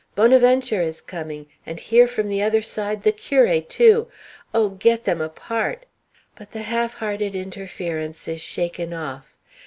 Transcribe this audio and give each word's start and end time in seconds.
Bonaventure 0.15 0.81
is 0.81 0.99
coming! 0.99 1.45
And 1.63 1.79
here 1.79 2.07
from 2.07 2.27
the 2.27 2.41
other 2.41 2.63
side 2.63 3.03
the 3.03 3.11
curé 3.11 3.67
too! 3.69 4.07
Oh, 4.51 4.69
get 4.69 5.05
them 5.05 5.21
apart!" 5.21 5.85
But 6.35 6.53
the 6.53 6.63
half 6.63 6.95
hearted 6.95 7.35
interference 7.35 8.27
is 8.27 8.41
shaken 8.41 8.93
off. 8.93 9.37